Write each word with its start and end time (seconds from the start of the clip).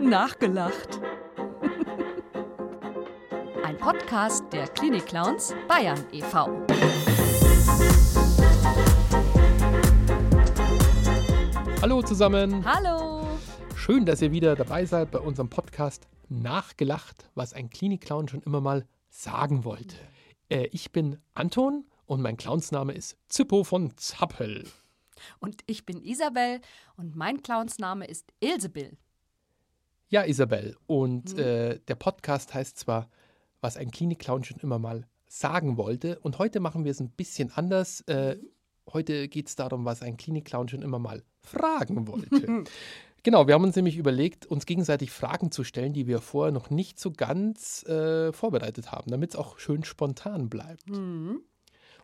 Nachgelacht. 0.00 1.00
Ein 3.64 3.76
Podcast 3.78 4.44
der 4.52 4.68
Klinik-Clowns 4.68 5.54
Bayern 5.66 6.04
e.V. 6.12 6.46
Hallo 11.82 12.00
zusammen. 12.02 12.64
Hallo. 12.64 13.26
Schön, 13.76 14.06
dass 14.06 14.22
ihr 14.22 14.32
wieder 14.32 14.56
dabei 14.56 14.86
seid 14.86 15.10
bei 15.10 15.18
unserem 15.18 15.50
Podcast 15.50 16.06
Nachgelacht, 16.28 17.28
was 17.34 17.52
ein 17.52 17.68
Klinik-Clown 17.68 18.28
schon 18.28 18.42
immer 18.42 18.60
mal 18.60 18.86
sagen 19.10 19.64
wollte. 19.64 19.96
Äh, 20.48 20.68
ich 20.72 20.92
bin 20.92 21.18
Anton 21.34 21.84
und 22.06 22.20
mein 22.22 22.36
Clownsname 22.36 22.92
ist 22.92 23.16
Zippo 23.28 23.64
von 23.64 23.96
Zappel. 23.96 24.64
Und 25.40 25.62
ich 25.66 25.86
bin 25.86 26.02
Isabel 26.02 26.60
und 26.96 27.16
mein 27.16 27.42
Clownsname 27.42 28.06
ist 28.06 28.32
Ilsebill. 28.40 28.96
Ja, 30.08 30.24
Isabel. 30.24 30.76
Und 30.86 31.38
äh, 31.38 31.80
der 31.88 31.94
Podcast 31.94 32.54
heißt 32.54 32.78
zwar, 32.78 33.08
was 33.60 33.76
ein 33.76 33.90
Klinik-Clown 33.90 34.44
schon 34.44 34.58
immer 34.58 34.78
mal 34.78 35.06
sagen 35.26 35.76
wollte. 35.76 36.18
Und 36.20 36.38
heute 36.38 36.60
machen 36.60 36.84
wir 36.84 36.90
es 36.90 37.00
ein 37.00 37.10
bisschen 37.10 37.50
anders. 37.50 38.02
Äh, 38.02 38.36
heute 38.92 39.28
geht 39.28 39.48
es 39.48 39.56
darum, 39.56 39.84
was 39.84 40.02
ein 40.02 40.16
Klinik-Clown 40.16 40.68
schon 40.68 40.82
immer 40.82 40.98
mal 40.98 41.22
fragen 41.42 42.06
wollte. 42.06 42.64
genau, 43.22 43.46
wir 43.46 43.54
haben 43.54 43.64
uns 43.64 43.76
nämlich 43.76 43.96
überlegt, 43.96 44.46
uns 44.46 44.66
gegenseitig 44.66 45.10
Fragen 45.10 45.50
zu 45.50 45.64
stellen, 45.64 45.92
die 45.92 46.06
wir 46.06 46.20
vorher 46.20 46.52
noch 46.52 46.70
nicht 46.70 47.00
so 47.00 47.10
ganz 47.10 47.82
äh, 47.84 48.32
vorbereitet 48.32 48.92
haben, 48.92 49.10
damit 49.10 49.30
es 49.30 49.36
auch 49.36 49.58
schön 49.58 49.84
spontan 49.84 50.48
bleibt. 50.48 50.88
Mhm. 50.88 51.40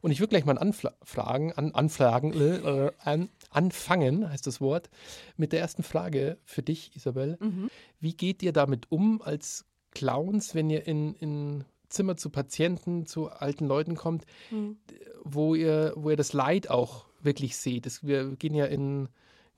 Und 0.02 0.10
ich 0.10 0.20
würde 0.20 0.30
gleich 0.30 0.44
mal 0.44 0.58
anfragen, 0.58 1.52
an, 1.52 1.74
anfragen, 1.74 2.32
äh, 2.32 2.90
an, 2.98 3.28
anfangen, 3.50 4.30
heißt 4.30 4.46
das 4.46 4.60
Wort, 4.60 4.88
mit 5.36 5.52
der 5.52 5.60
ersten 5.60 5.82
Frage 5.82 6.38
für 6.44 6.62
dich, 6.62 6.94
Isabel. 6.96 7.36
Mhm. 7.40 7.70
Wie 8.00 8.14
geht 8.14 8.42
ihr 8.42 8.52
damit 8.52 8.90
um 8.90 9.20
als 9.22 9.66
Clowns, 9.90 10.54
wenn 10.54 10.70
ihr 10.70 10.86
in, 10.86 11.14
in 11.16 11.64
Zimmer 11.88 12.16
zu 12.16 12.30
Patienten, 12.30 13.06
zu 13.06 13.28
alten 13.30 13.66
Leuten 13.66 13.96
kommt, 13.96 14.24
Mhm. 14.50 14.76
wo 15.24 15.54
ihr, 15.54 15.92
wo 15.96 16.10
ihr 16.10 16.16
das 16.16 16.32
Leid 16.32 16.70
auch 16.70 17.06
wirklich 17.20 17.56
seht? 17.56 17.84
Das, 17.86 18.06
wir 18.06 18.36
gehen 18.36 18.54
ja 18.54 18.66
in 18.66 19.08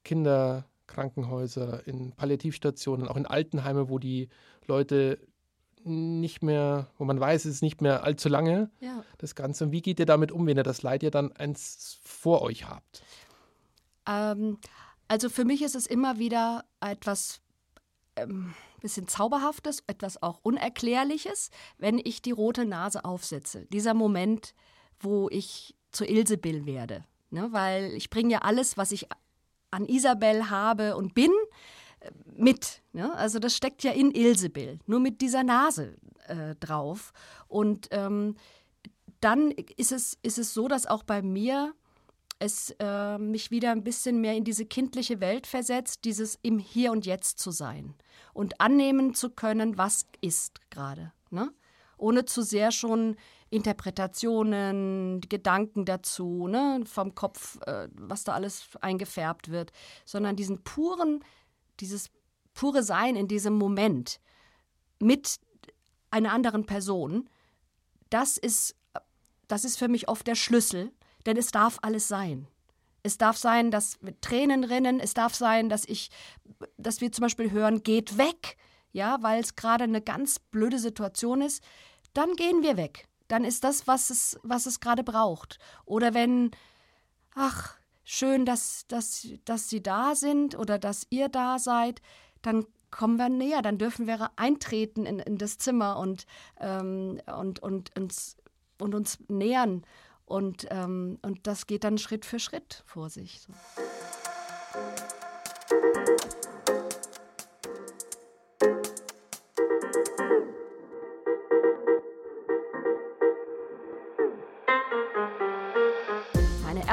Kinderkrankenhäuser, 0.05 1.87
in 1.87 2.13
Palliativstationen, 2.13 3.09
auch 3.09 3.17
in 3.17 3.27
Altenheime, 3.27 3.89
wo 3.89 3.99
die 3.99 4.29
Leute 4.67 5.19
nicht 5.85 6.43
mehr, 6.43 6.89
wo 6.99 7.05
man 7.05 7.19
weiß, 7.21 7.45
es 7.45 7.55
ist 7.57 7.63
nicht 7.63 7.81
mehr 7.81 8.05
allzu 8.05 8.29
lange, 8.29 8.71
Ja. 8.81 9.05
das 9.19 9.35
Ganze. 9.35 9.65
Und 9.65 9.73
wie 9.73 9.83
geht 9.83 9.99
ihr 10.01 10.07
damit 10.07 10.33
um, 10.33 10.47
wenn 10.47 10.57
ihr 10.57 10.63
das 10.63 10.83
Leid 10.83 11.03
ja 11.03 11.11
dann 11.11 11.33
eins 11.33 11.99
vor 12.03 12.43
euch 12.43 12.69
habt? 12.69 13.03
Ähm, 14.07 14.59
also 15.09 15.29
für 15.29 15.45
mich 15.45 15.63
ist 15.63 15.75
es 15.75 15.87
immer 15.87 16.19
wieder 16.19 16.65
etwas 16.81 17.41
ähm, 18.17 18.55
bisschen 18.81 19.07
Zauberhaftes, 19.09 19.83
etwas 19.87 20.23
auch 20.23 20.41
Unerklärliches, 20.43 21.51
wenn 21.79 21.99
ich 22.03 22.21
die 22.23 22.33
rote 22.33 22.65
Nase 22.65 23.05
aufsetze. 23.05 23.67
Dieser 23.73 23.95
Moment, 23.95 24.55
wo 24.99 25.29
ich 25.31 25.75
zu 25.93 26.05
Ilsebill 26.05 26.67
werde. 26.67 27.05
Ne? 27.31 27.49
Weil 27.53 27.93
ich 27.95 28.11
bringe 28.11 28.33
ja 28.33 28.39
alles, 28.41 28.77
was 28.77 28.93
ich 28.93 29.07
an 29.71 29.87
Isabel 29.87 30.51
habe 30.51 30.97
und 30.97 31.15
bin, 31.15 31.31
mit. 32.37 32.83
Ne? 32.93 33.15
Also 33.15 33.39
das 33.39 33.57
steckt 33.57 33.83
ja 33.83 33.93
in 33.93 34.11
Ilsebill, 34.11 34.79
nur 34.87 35.01
mit 35.01 35.21
dieser 35.21 35.43
Nase 35.43 35.97
äh, 36.27 36.55
drauf. 36.57 37.13
Und 37.49 37.89
ähm, 37.91 38.37
dann 39.21 39.51
ist 39.77 39.93
es, 39.93 40.19
ist 40.23 40.39
es 40.39 40.53
so, 40.55 40.69
dass 40.69 40.87
auch 40.87 41.03
bei 41.03 41.23
mir 41.23 41.75
es 42.39 42.75
äh, 42.81 43.19
mich 43.19 43.53
wieder 43.53 43.71
ein 43.71 43.85
bisschen 43.85 44.21
mehr 44.21 44.35
in 44.35 44.43
diese 44.43 44.67
kindliche 44.67 45.21
Welt 45.21 45.47
versetzt, 45.47 46.05
dieses 46.05 46.39
im 46.43 46.59
Hier 46.59 46.91
und 46.91 47.07
Jetzt 47.07 47.39
zu 47.39 47.53
sein 47.53 47.95
und 48.35 48.61
annehmen 48.61 49.15
zu 49.15 49.31
können, 49.31 49.79
was 49.79 50.07
ist 50.21 50.61
gerade. 50.71 51.13
Ne? 51.31 51.53
Ohne 51.99 52.25
zu 52.25 52.43
sehr 52.43 52.73
schon 52.73 53.17
Interpretationen, 53.51 55.21
Gedanken 55.21 55.85
dazu, 55.85 56.49
ne? 56.49 56.81
vom 56.85 57.15
Kopf, 57.15 57.61
äh, 57.67 57.89
was 57.95 58.25
da 58.25 58.33
alles 58.33 58.71
eingefärbt 58.81 59.51
wird, 59.51 59.71
sondern 60.05 60.35
diesen 60.35 60.65
puren, 60.65 61.23
dieses 61.81 62.11
pure 62.55 62.83
Sein 62.83 63.17
in 63.17 63.29
diesem 63.29 63.55
Moment 63.55 64.21
mit 65.01 65.39
einer 66.11 66.33
anderen 66.33 66.67
Person, 66.67 67.29
das 68.11 68.37
ist, 68.37 68.77
das 69.49 69.65
ist 69.65 69.79
für 69.79 69.89
mich 69.89 70.09
oft 70.09 70.27
der 70.27 70.35
Schlüssel, 70.35 70.93
denn 71.27 71.37
es 71.37 71.51
darf 71.51 71.79
alles 71.83 72.09
sein. 72.09 72.47
Es 73.03 73.19
darf 73.19 73.37
sein, 73.37 73.71
dass 73.71 73.99
Tränen 74.21 74.65
rinnen, 74.65 75.01
es 75.01 75.15
darf 75.15 75.35
sein, 75.35 75.69
dass 75.69 75.85
ich, 75.85 76.11
dass 76.77 77.01
wir 77.01 77.11
zum 77.11 77.23
Beispiel 77.23 77.51
hören, 77.51 77.83
geht 77.83 78.17
weg, 78.19 78.57
ja, 78.93 79.23
weil 79.23 79.41
es 79.41 79.57
gerade 79.57 79.85
eine 79.85 80.03
ganz 80.03 80.39
blöde 80.39 80.79
Situation 80.79 81.41
ist, 81.41 81.63
dann 82.13 82.37
gehen 82.37 82.63
wir 82.63 82.77
weg. 82.77 83.09
Dann 83.29 83.45
ist 83.45 83.65
das, 83.65 83.87
was 83.87 84.11
es, 84.11 84.39
was 84.43 84.67
es 84.67 84.79
gerade 84.79 85.03
braucht. 85.03 85.59
Oder 85.85 86.15
wenn, 86.15 86.51
ach, 87.35 87.77
schön, 88.05 88.45
dass, 88.45 88.87
dass, 88.89 89.29
dass 89.45 89.69
Sie 89.69 89.83
da 89.83 90.15
sind 90.15 90.57
oder 90.59 90.79
dass 90.79 91.07
ihr 91.11 91.29
da 91.29 91.59
seid, 91.59 92.03
dann 92.43 92.67
kommen 92.91 93.17
wir 93.17 93.29
näher, 93.29 93.63
dann 93.63 93.79
dürfen 93.79 94.07
wir 94.07 94.31
eintreten 94.37 95.07
in, 95.07 95.19
in 95.19 95.39
das 95.39 95.59
Zimmer 95.59 95.99
und, 95.99 96.27
ähm, 96.61 97.21
und, 97.27 97.61
und, 97.61 97.97
uns, 97.97 98.37
und 98.79 98.95
uns 98.95 99.19
nähern. 99.29 99.85
Und, 100.27 100.67
ähm, 100.71 101.19
und 101.23 101.47
das 101.47 101.67
geht 101.67 101.85
dann 101.85 101.99
Schritt 101.99 102.25
für 102.25 102.39
Schritt 102.39 102.85
vor 102.87 103.11
sich. 103.11 103.41
So. 103.41 103.53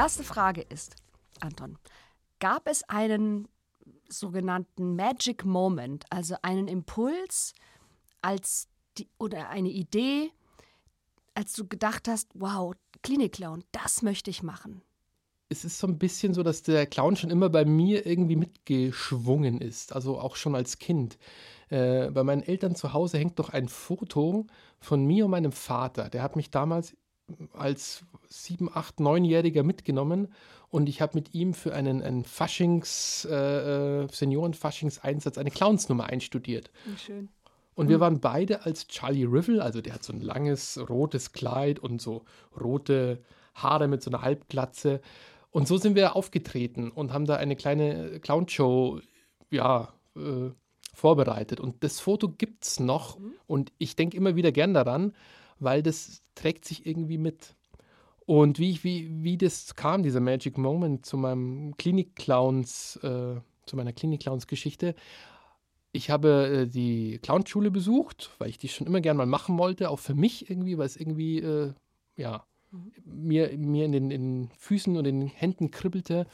Erste 0.00 0.24
Frage 0.24 0.62
ist, 0.62 0.96
Anton, 1.40 1.76
gab 2.38 2.66
es 2.66 2.88
einen 2.88 3.48
sogenannten 4.08 4.96
Magic 4.96 5.44
Moment, 5.44 6.06
also 6.08 6.36
einen 6.40 6.68
Impuls 6.68 7.52
als 8.22 8.68
die, 8.96 9.08
oder 9.18 9.50
eine 9.50 9.68
Idee, 9.68 10.30
als 11.34 11.52
du 11.52 11.68
gedacht 11.68 12.08
hast, 12.08 12.30
wow, 12.32 12.74
Klinik-Clown, 13.02 13.62
das 13.72 14.00
möchte 14.00 14.30
ich 14.30 14.42
machen? 14.42 14.80
Es 15.50 15.66
ist 15.66 15.78
so 15.78 15.86
ein 15.86 15.98
bisschen 15.98 16.32
so, 16.32 16.42
dass 16.42 16.62
der 16.62 16.86
Clown 16.86 17.16
schon 17.16 17.30
immer 17.30 17.50
bei 17.50 17.66
mir 17.66 18.06
irgendwie 18.06 18.36
mitgeschwungen 18.36 19.60
ist, 19.60 19.92
also 19.94 20.18
auch 20.18 20.36
schon 20.36 20.54
als 20.54 20.78
Kind. 20.78 21.18
Äh, 21.68 22.10
bei 22.10 22.24
meinen 22.24 22.42
Eltern 22.42 22.74
zu 22.74 22.94
Hause 22.94 23.18
hängt 23.18 23.36
noch 23.36 23.50
ein 23.50 23.68
Foto 23.68 24.46
von 24.78 25.04
mir 25.04 25.26
und 25.26 25.32
meinem 25.32 25.52
Vater. 25.52 26.08
Der 26.08 26.22
hat 26.22 26.36
mich 26.36 26.50
damals 26.50 26.96
als 27.52 28.04
sieben, 28.28 28.70
acht, 28.72 29.00
neunjähriger 29.00 29.62
mitgenommen 29.62 30.28
und 30.70 30.88
ich 30.88 31.00
habe 31.00 31.16
mit 31.16 31.34
ihm 31.34 31.52
für 31.52 31.74
einen, 31.74 32.02
einen 32.02 32.24
Faschings, 32.24 33.26
äh, 33.28 34.04
äh, 34.04 34.08
Senioren-Faschingseinsatz 34.10 35.36
eine 35.36 35.50
Clownsnummer 35.50 36.06
einstudiert. 36.06 36.70
Schön. 36.96 37.28
Und 37.74 37.88
wir 37.88 37.98
waren 37.98 38.20
beide 38.20 38.66
als 38.66 38.86
Charlie 38.88 39.24
Rivel, 39.24 39.60
also 39.60 39.80
der 39.80 39.94
hat 39.94 40.04
so 40.04 40.12
ein 40.12 40.20
langes 40.20 40.78
rotes 40.88 41.32
Kleid 41.32 41.78
und 41.78 42.00
so 42.00 42.24
rote 42.60 43.22
Haare 43.54 43.88
mit 43.88 44.02
so 44.02 44.10
einer 44.10 44.22
Halbglatze. 44.22 45.00
Und 45.50 45.66
so 45.66 45.76
sind 45.76 45.94
wir 45.96 46.14
aufgetreten 46.14 46.90
und 46.90 47.12
haben 47.12 47.24
da 47.24 47.36
eine 47.36 47.56
kleine 47.56 48.20
Clownshow, 48.20 49.00
ja, 49.50 49.88
äh, 50.16 50.50
vorbereitet. 50.94 51.60
Und 51.60 51.82
das 51.82 52.00
Foto 52.00 52.28
gibt 52.28 52.64
es 52.64 52.80
noch 52.80 53.18
und 53.46 53.72
ich 53.78 53.96
denke 53.96 54.16
immer 54.16 54.36
wieder 54.36 54.52
gern 54.52 54.74
daran, 54.74 55.14
weil 55.60 55.82
das 55.82 56.22
trägt 56.34 56.64
sich 56.64 56.86
irgendwie 56.86 57.18
mit. 57.18 57.54
Und 58.26 58.58
wie, 58.58 58.70
ich, 58.70 58.84
wie, 58.84 59.24
wie 59.24 59.36
das 59.36 59.74
kam, 59.74 60.02
dieser 60.02 60.20
Magic 60.20 60.56
Moment 60.58 61.04
zu 61.06 61.16
meinem 61.16 61.76
Klinik-Clowns, 61.76 62.96
äh, 63.02 63.36
zu 63.66 63.76
meiner 63.76 63.92
Klinik-Clowns-Geschichte, 63.92 64.94
ich 65.92 66.10
habe 66.10 66.62
äh, 66.62 66.66
die 66.66 67.18
Clownschule 67.22 67.70
besucht, 67.70 68.30
weil 68.38 68.48
ich 68.48 68.58
die 68.58 68.68
schon 68.68 68.86
immer 68.86 69.00
gern 69.00 69.16
mal 69.16 69.26
machen 69.26 69.58
wollte, 69.58 69.90
auch 69.90 69.98
für 69.98 70.14
mich 70.14 70.48
irgendwie, 70.48 70.78
weil 70.78 70.86
es 70.86 70.96
irgendwie, 70.96 71.38
äh, 71.38 71.72
ja, 72.16 72.44
mir, 73.04 73.56
mir 73.58 73.84
in, 73.84 73.92
den, 73.92 74.10
in 74.10 74.44
den 74.44 74.50
Füßen 74.56 74.96
und 74.96 75.06
in 75.06 75.20
den 75.20 75.28
Händen 75.28 75.70
kribbelte. 75.70 76.26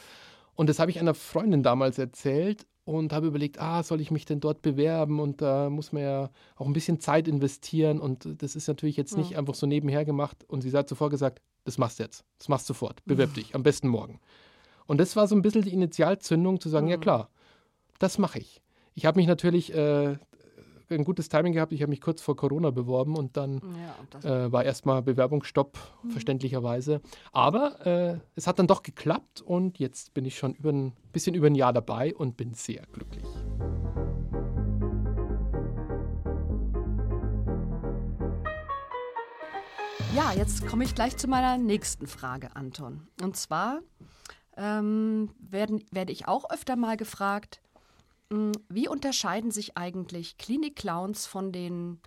Und 0.54 0.68
das 0.68 0.78
habe 0.78 0.90
ich 0.90 1.00
einer 1.00 1.14
Freundin 1.14 1.62
damals 1.62 1.98
erzählt 1.98 2.66
und 2.86 3.12
habe 3.12 3.26
überlegt, 3.26 3.60
ah, 3.60 3.82
soll 3.82 4.00
ich 4.00 4.12
mich 4.12 4.26
denn 4.26 4.38
dort 4.38 4.62
bewerben? 4.62 5.18
Und 5.18 5.42
da 5.42 5.68
muss 5.68 5.92
man 5.92 6.02
ja 6.04 6.30
auch 6.54 6.66
ein 6.66 6.72
bisschen 6.72 7.00
Zeit 7.00 7.26
investieren. 7.26 8.00
Und 8.00 8.40
das 8.40 8.54
ist 8.54 8.68
natürlich 8.68 8.96
jetzt 8.96 9.16
nicht 9.18 9.36
einfach 9.36 9.56
so 9.56 9.66
nebenher 9.66 10.04
gemacht. 10.04 10.44
Und 10.46 10.62
sie 10.62 10.70
hat 10.70 10.88
sofort 10.88 11.10
gesagt, 11.10 11.42
das 11.64 11.78
machst 11.78 11.98
du 11.98 12.04
jetzt, 12.04 12.24
das 12.38 12.48
machst 12.48 12.68
du 12.68 12.74
sofort, 12.74 13.04
bewirb 13.04 13.34
dich, 13.34 13.56
am 13.56 13.64
besten 13.64 13.88
morgen. 13.88 14.20
Und 14.86 14.98
das 14.98 15.16
war 15.16 15.26
so 15.26 15.34
ein 15.34 15.42
bisschen 15.42 15.62
die 15.62 15.72
Initialzündung 15.72 16.60
zu 16.60 16.68
sagen, 16.68 16.86
ja 16.86 16.96
klar, 16.96 17.28
das 17.98 18.18
mache 18.18 18.38
ich. 18.38 18.62
Ich 18.94 19.04
habe 19.04 19.18
mich 19.18 19.26
natürlich 19.26 19.74
äh, 19.74 20.16
ein 20.90 21.04
gutes 21.04 21.28
Timing 21.28 21.52
gehabt. 21.52 21.72
Ich 21.72 21.82
habe 21.82 21.90
mich 21.90 22.00
kurz 22.00 22.22
vor 22.22 22.36
Corona 22.36 22.70
beworben 22.70 23.16
und 23.16 23.36
dann 23.36 23.60
ja, 24.22 24.46
äh, 24.46 24.52
war 24.52 24.64
erstmal 24.64 25.02
Bewerbungsstopp, 25.02 25.78
mhm. 26.02 26.10
verständlicherweise. 26.10 27.00
Aber 27.32 27.86
äh, 27.86 28.18
es 28.34 28.46
hat 28.46 28.58
dann 28.58 28.66
doch 28.66 28.82
geklappt 28.82 29.42
und 29.42 29.78
jetzt 29.78 30.14
bin 30.14 30.24
ich 30.24 30.38
schon 30.38 30.54
über 30.54 30.72
ein 30.72 30.92
bisschen 31.12 31.34
über 31.34 31.48
ein 31.48 31.54
Jahr 31.54 31.72
dabei 31.72 32.14
und 32.14 32.36
bin 32.36 32.54
sehr 32.54 32.82
glücklich. 32.92 33.26
Ja, 40.14 40.32
jetzt 40.32 40.66
komme 40.66 40.84
ich 40.84 40.94
gleich 40.94 41.16
zu 41.18 41.28
meiner 41.28 41.58
nächsten 41.58 42.06
Frage, 42.06 42.56
Anton. 42.56 43.06
Und 43.22 43.36
zwar 43.36 43.80
ähm, 44.56 45.30
werden, 45.38 45.84
werde 45.90 46.10
ich 46.10 46.26
auch 46.26 46.48
öfter 46.50 46.74
mal 46.76 46.96
gefragt, 46.96 47.60
wie 48.30 48.88
unterscheiden 48.88 49.50
sich 49.50 49.76
eigentlich 49.76 50.38
Klinik-Clowns 50.38 51.26
von 51.26 51.52
den 51.52 52.00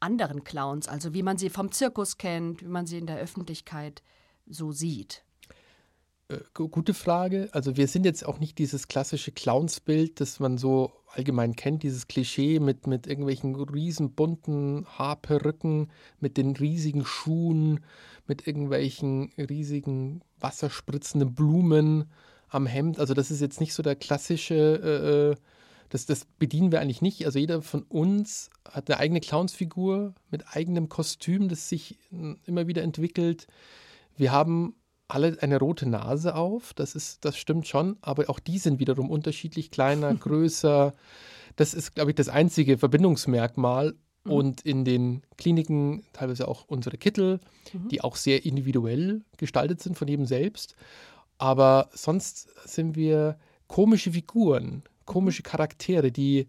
anderen 0.00 0.44
Clowns, 0.44 0.88
also 0.88 1.14
wie 1.14 1.22
man 1.22 1.38
sie 1.38 1.50
vom 1.50 1.72
Zirkus 1.72 2.18
kennt, 2.18 2.62
wie 2.62 2.68
man 2.68 2.86
sie 2.86 2.98
in 2.98 3.06
der 3.06 3.18
Öffentlichkeit 3.18 4.02
so 4.46 4.70
sieht? 4.70 5.24
Äh, 6.28 6.38
gute 6.52 6.94
Frage. 6.94 7.48
Also 7.52 7.76
wir 7.76 7.88
sind 7.88 8.04
jetzt 8.04 8.24
auch 8.24 8.38
nicht 8.38 8.58
dieses 8.58 8.88
klassische 8.88 9.32
Clownsbild, 9.32 10.20
das 10.20 10.40
man 10.40 10.58
so 10.58 10.92
allgemein 11.12 11.56
kennt, 11.56 11.82
dieses 11.82 12.06
Klischee 12.06 12.60
mit, 12.60 12.86
mit 12.86 13.06
irgendwelchen 13.06 13.56
riesen 13.56 14.12
bunten 14.12 14.86
Haarperücken, 14.86 15.90
mit 16.20 16.36
den 16.36 16.54
riesigen 16.54 17.04
Schuhen, 17.04 17.80
mit 18.26 18.46
irgendwelchen 18.46 19.32
riesigen 19.38 20.22
wasserspritzenden 20.38 21.34
Blumen 21.34 22.10
am 22.48 22.66
Hemd. 22.66 22.98
Also 22.98 23.14
das 23.14 23.30
ist 23.30 23.40
jetzt 23.40 23.60
nicht 23.60 23.74
so 23.74 23.82
der 23.82 23.96
klassische, 23.96 24.54
äh, 24.54 25.32
äh 25.32 25.36
das, 25.90 26.04
das 26.04 26.26
bedienen 26.38 26.70
wir 26.70 26.80
eigentlich 26.80 27.02
nicht. 27.02 27.24
Also 27.24 27.38
jeder 27.38 27.62
von 27.62 27.82
uns 27.82 28.50
hat 28.70 28.90
eine 28.90 29.00
eigene 29.00 29.20
Clownsfigur 29.20 30.14
mit 30.30 30.44
eigenem 30.54 30.88
Kostüm, 30.88 31.48
das 31.48 31.68
sich 31.68 31.98
immer 32.44 32.66
wieder 32.66 32.82
entwickelt. 32.82 33.46
Wir 34.16 34.32
haben 34.32 34.74
alle 35.08 35.38
eine 35.40 35.58
rote 35.58 35.88
Nase 35.88 36.34
auf, 36.34 36.74
das 36.74 36.94
ist, 36.94 37.24
das 37.24 37.38
stimmt 37.38 37.66
schon, 37.66 37.96
aber 38.02 38.28
auch 38.28 38.38
die 38.38 38.58
sind 38.58 38.78
wiederum 38.78 39.10
unterschiedlich 39.10 39.70
kleiner, 39.70 40.14
größer. 40.14 40.94
Das 41.56 41.72
ist, 41.72 41.94
glaube 41.94 42.10
ich, 42.10 42.14
das 42.14 42.28
einzige 42.28 42.76
Verbindungsmerkmal. 42.76 43.94
Mhm. 44.24 44.32
Und 44.32 44.60
in 44.62 44.84
den 44.84 45.22
Kliniken 45.36 46.04
teilweise 46.12 46.48
auch 46.48 46.64
unsere 46.66 46.98
Kittel, 46.98 47.40
mhm. 47.72 47.88
die 47.88 48.02
auch 48.02 48.16
sehr 48.16 48.44
individuell 48.44 49.22
gestaltet 49.38 49.80
sind 49.80 49.96
von 49.96 50.08
jedem 50.08 50.26
selbst. 50.26 50.76
Aber 51.38 51.88
sonst 51.92 52.48
sind 52.68 52.96
wir 52.96 53.38
komische 53.68 54.12
Figuren, 54.12 54.82
komische. 55.04 55.42
Charaktere, 55.42 56.10
die, 56.10 56.48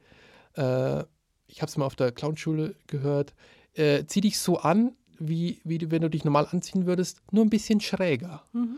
äh, 0.56 1.00
ich 1.48 1.62
habe 1.62 1.70
es 1.70 1.78
mal 1.78 1.86
auf 1.86 1.96
der 1.96 2.12
Clownschule 2.12 2.76
gehört, 2.88 3.34
äh, 3.74 4.06
zieh 4.06 4.22
dich 4.22 4.40
so 4.40 4.58
an, 4.58 4.94
wie, 5.20 5.62
wie 5.64 5.92
wenn 5.92 6.02
du 6.02 6.10
dich 6.10 6.26
normal 6.26 6.48
anziehen 6.52 6.86
würdest, 6.86 7.22
nur 7.32 7.46
ein 7.46 7.50
bisschen 7.50 7.82
schräger. 7.82 8.44
Mhm. 8.54 8.78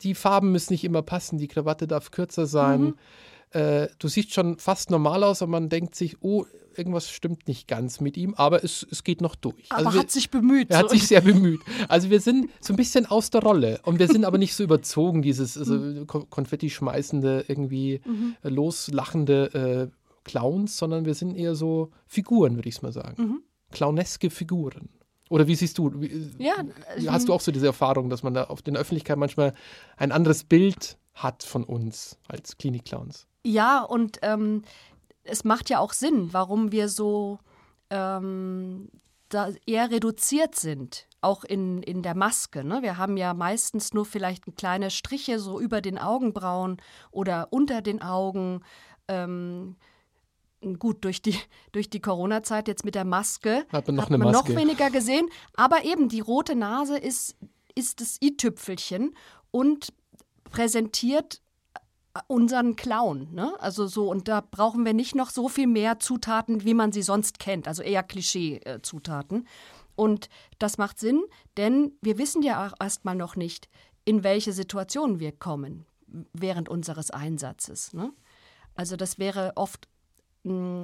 Die 0.00 0.14
Farben 0.14 0.52
müssen 0.52 0.72
nicht 0.72 0.84
immer 0.84 1.02
passen, 1.02 1.38
die 1.38 1.48
Krawatte 1.48 1.86
darf 1.86 2.10
kürzer 2.10 2.46
sein. 2.46 2.80
Mhm. 2.80 2.94
Äh, 3.54 3.88
du 3.98 4.08
siehst 4.08 4.34
schon 4.34 4.58
fast 4.58 4.90
normal 4.90 5.22
aus, 5.22 5.40
aber 5.40 5.52
man 5.52 5.68
denkt 5.68 5.94
sich, 5.94 6.22
oh, 6.22 6.44
irgendwas 6.76 7.08
stimmt 7.08 7.46
nicht 7.46 7.68
ganz 7.68 8.00
mit 8.00 8.16
ihm, 8.16 8.34
aber 8.34 8.64
es, 8.64 8.84
es 8.90 9.04
geht 9.04 9.20
noch 9.20 9.36
durch. 9.36 9.70
Aber 9.70 9.86
also 9.86 9.92
wir, 9.92 10.00
hat 10.00 10.10
sich 10.10 10.30
bemüht. 10.30 10.70
Er 10.70 10.78
hat 10.78 10.90
sich 10.90 11.06
sehr 11.06 11.20
bemüht. 11.20 11.60
Also 11.88 12.10
wir 12.10 12.20
sind 12.20 12.50
so 12.60 12.72
ein 12.72 12.76
bisschen 12.76 13.06
aus 13.06 13.30
der 13.30 13.42
Rolle 13.42 13.80
und 13.84 14.00
wir 14.00 14.08
sind 14.08 14.24
aber 14.24 14.38
nicht 14.38 14.54
so 14.54 14.64
überzogen, 14.64 15.22
dieses 15.22 15.56
also 15.56 15.76
mhm. 15.76 16.06
Konfetti 16.06 16.68
schmeißende, 16.68 17.44
irgendwie 17.46 18.00
mhm. 18.04 18.34
loslachende 18.42 19.90
äh, 19.92 19.96
Clowns, 20.24 20.76
sondern 20.76 21.04
wir 21.04 21.14
sind 21.14 21.36
eher 21.36 21.54
so 21.54 21.92
Figuren, 22.06 22.56
würde 22.56 22.68
ich 22.68 22.76
es 22.76 22.82
mal 22.82 22.92
sagen. 22.92 23.22
Mhm. 23.22 23.42
Clowneske 23.70 24.30
Figuren. 24.30 24.88
Oder 25.30 25.46
wie 25.46 25.54
siehst 25.54 25.78
du? 25.78 25.92
Wie, 26.00 26.30
ja, 26.38 26.54
hast 27.06 27.28
du 27.28 27.32
auch 27.32 27.40
so 27.40 27.52
diese 27.52 27.66
Erfahrung, 27.66 28.10
dass 28.10 28.22
man 28.22 28.34
da 28.34 28.44
auf 28.44 28.62
der 28.62 28.74
Öffentlichkeit 28.74 29.16
manchmal 29.16 29.54
ein 29.96 30.12
anderes 30.12 30.44
Bild 30.44 30.98
hat 31.14 31.42
von 31.44 31.64
uns 31.64 32.18
als 32.28 32.58
Klinik-Clowns? 32.58 33.26
Ja, 33.44 33.82
und 33.82 34.18
ähm, 34.22 34.62
es 35.22 35.44
macht 35.44 35.70
ja 35.70 35.78
auch 35.78 35.92
Sinn, 35.92 36.32
warum 36.32 36.72
wir 36.72 36.88
so 36.88 37.38
ähm, 37.90 38.88
da 39.28 39.48
eher 39.66 39.90
reduziert 39.90 40.54
sind, 40.54 41.06
auch 41.20 41.44
in, 41.44 41.82
in 41.82 42.02
der 42.02 42.14
Maske. 42.14 42.64
Ne? 42.64 42.82
Wir 42.82 42.98
haben 42.98 43.16
ja 43.16 43.34
meistens 43.34 43.92
nur 43.92 44.04
vielleicht 44.04 44.56
kleine 44.56 44.90
Striche 44.90 45.38
so 45.38 45.60
über 45.60 45.80
den 45.80 45.98
Augenbrauen 45.98 46.78
oder 47.10 47.48
unter 47.50 47.82
den 47.82 48.00
Augen. 48.02 48.62
Ähm, 49.08 49.76
gut, 50.78 51.04
durch 51.04 51.20
die, 51.20 51.38
durch 51.72 51.90
die 51.90 52.00
Corona-Zeit 52.00 52.68
jetzt 52.68 52.84
mit 52.84 52.94
der 52.94 53.04
Maske 53.04 53.66
hat 53.72 53.86
man, 53.86 53.96
noch, 53.96 54.10
hat 54.10 54.18
man 54.18 54.32
noch 54.32 54.48
weniger 54.48 54.90
gesehen. 54.90 55.28
Aber 55.54 55.84
eben, 55.84 56.08
die 56.08 56.20
rote 56.20 56.54
Nase 56.54 56.96
ist, 56.96 57.36
ist 57.74 58.00
das 58.00 58.18
i-Tüpfelchen 58.22 59.14
und 59.50 59.92
präsentiert 60.50 61.40
unseren 62.28 62.76
Clown. 62.76 63.28
Ne? 63.32 63.54
Also 63.60 63.86
so, 63.86 64.10
und 64.10 64.28
da 64.28 64.40
brauchen 64.40 64.84
wir 64.84 64.94
nicht 64.94 65.14
noch 65.14 65.30
so 65.30 65.48
viel 65.48 65.66
mehr 65.66 65.98
Zutaten, 65.98 66.64
wie 66.64 66.74
man 66.74 66.92
sie 66.92 67.02
sonst 67.02 67.38
kennt, 67.38 67.66
also 67.68 67.82
eher 67.82 68.02
Klischee-Zutaten. 68.02 69.46
Und 69.96 70.28
das 70.58 70.78
macht 70.78 70.98
Sinn, 70.98 71.22
denn 71.56 71.92
wir 72.00 72.18
wissen 72.18 72.42
ja 72.42 72.66
auch 72.66 72.72
erstmal 72.80 73.14
noch 73.14 73.36
nicht, 73.36 73.68
in 74.04 74.24
welche 74.24 74.52
Situation 74.52 75.20
wir 75.20 75.32
kommen 75.32 75.86
während 76.32 76.68
unseres 76.68 77.10
Einsatzes. 77.10 77.92
Ne? 77.92 78.12
Also 78.74 78.96
das 78.96 79.18
wäre 79.18 79.52
oft 79.56 79.88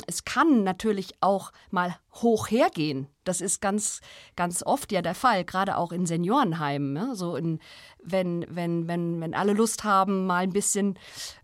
es 0.06 0.24
kann 0.24 0.64
natürlich 0.64 1.12
auch 1.20 1.52
mal 1.70 1.94
hoch 2.14 2.50
hergehen. 2.50 3.08
Das 3.24 3.42
ist 3.42 3.60
ganz, 3.60 4.00
ganz 4.34 4.62
oft 4.62 4.90
ja 4.90 5.02
der 5.02 5.14
Fall, 5.14 5.44
gerade 5.44 5.76
auch 5.76 5.92
in 5.92 6.06
Seniorenheimen. 6.06 6.96
Ja? 6.96 7.14
So 7.14 7.36
in, 7.36 7.60
wenn, 8.02 8.46
wenn, 8.48 8.88
wenn, 8.88 9.20
wenn 9.20 9.34
alle 9.34 9.52
Lust 9.52 9.84
haben, 9.84 10.26
mal 10.26 10.44
ein 10.44 10.54
bisschen 10.54 10.98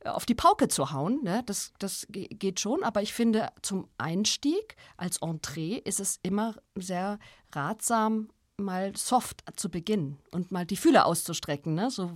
auf 0.05 0.25
die 0.25 0.35
Pauke 0.35 0.69
zu 0.69 0.93
hauen. 0.93 1.21
Ne? 1.23 1.43
Das, 1.45 1.75
das 1.79 2.07
geht 2.11 2.59
schon. 2.59 2.83
Aber 2.85 3.03
ich 3.03 3.13
finde, 3.13 3.51
zum 3.61 3.87
Einstieg 3.99 4.77
als 4.97 5.19
Entree 5.19 5.77
ist 5.85 6.01
es 6.01 6.19
immer 6.23 6.55
sehr 6.75 7.19
ratsam, 7.53 8.31
mal 8.57 8.97
soft 8.97 9.45
zu 9.57 9.71
beginnen 9.71 10.19
und 10.31 10.51
mal 10.51 10.65
die 10.65 10.79
Fühler 10.79 11.05
auszustrecken. 11.05 11.75
Ne? 11.75 11.91
So 11.91 12.13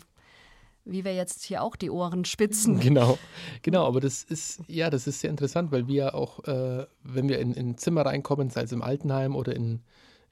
wie 0.84 1.04
wir 1.04 1.14
jetzt 1.14 1.44
hier 1.44 1.62
auch 1.62 1.76
die 1.76 1.90
Ohren 1.90 2.24
spitzen. 2.24 2.80
Genau, 2.90 3.18
genau, 3.62 3.86
aber 3.86 4.00
das 4.00 4.24
ist, 4.24 4.60
ja, 4.66 4.90
das 4.90 5.06
ist 5.06 5.20
sehr 5.20 5.30
interessant, 5.30 5.70
weil 5.70 5.86
wir 5.86 6.14
auch, 6.14 6.44
äh, 6.44 6.86
wenn 7.02 7.28
wir 7.28 7.38
in, 7.38 7.52
in 7.52 7.76
Zimmer 7.76 8.06
reinkommen, 8.06 8.50
sei 8.50 8.62
es 8.62 8.72
im 8.72 8.82
Altenheim 8.82 9.36
oder 9.36 9.54
in, 9.54 9.80